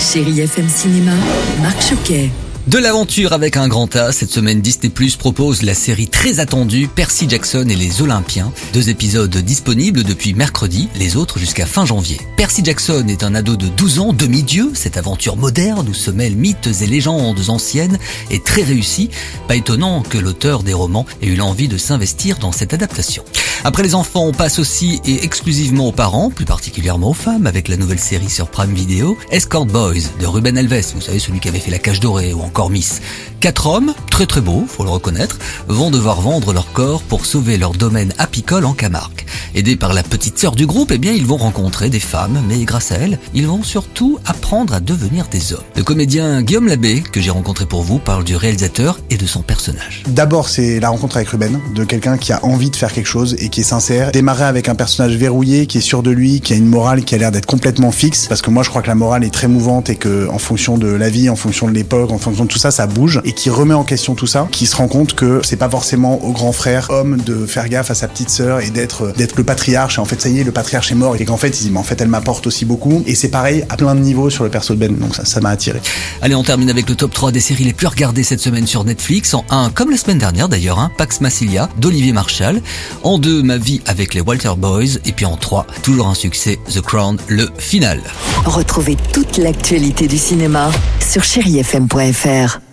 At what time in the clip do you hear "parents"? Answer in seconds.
25.92-26.30